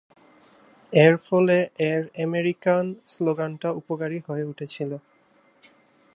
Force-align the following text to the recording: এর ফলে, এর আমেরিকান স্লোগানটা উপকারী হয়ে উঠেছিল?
এর 0.93 1.15
ফলে, 1.27 1.57
এর 1.89 2.01
আমেরিকান 2.25 2.83
স্লোগানটা 3.07 3.69
উপকারী 3.71 4.19
হয়ে 4.27 4.43
উঠেছিল? 4.43 4.91